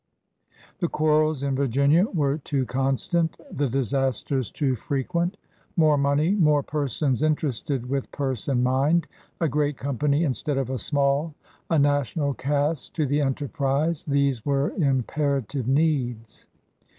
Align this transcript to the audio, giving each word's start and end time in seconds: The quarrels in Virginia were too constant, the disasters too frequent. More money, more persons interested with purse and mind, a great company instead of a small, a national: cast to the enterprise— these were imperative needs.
The 0.79 0.87
quarrels 0.87 1.43
in 1.43 1.55
Virginia 1.55 2.05
were 2.11 2.39
too 2.39 2.65
constant, 2.65 3.37
the 3.51 3.69
disasters 3.69 4.49
too 4.49 4.75
frequent. 4.75 5.37
More 5.77 5.95
money, 5.95 6.31
more 6.31 6.63
persons 6.63 7.21
interested 7.21 7.87
with 7.87 8.11
purse 8.11 8.47
and 8.47 8.63
mind, 8.63 9.05
a 9.39 9.47
great 9.47 9.77
company 9.77 10.23
instead 10.23 10.57
of 10.57 10.71
a 10.71 10.79
small, 10.79 11.35
a 11.69 11.77
national: 11.77 12.33
cast 12.33 12.95
to 12.95 13.05
the 13.05 13.21
enterprise— 13.21 14.03
these 14.07 14.43
were 14.43 14.71
imperative 14.71 15.67
needs. 15.67 16.47